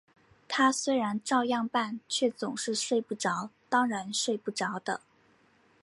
[0.47, 5.01] 他虽然照样办，却总是睡不着，当然睡不着的